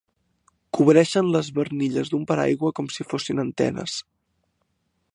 Cobreixen 0.77 1.29
les 1.35 1.51
barnilles 1.59 2.11
d'un 2.13 2.25
paraigua 2.33 2.75
com 2.81 2.91
si 2.97 3.09
fossin 3.13 3.45
antenes. 3.47 4.03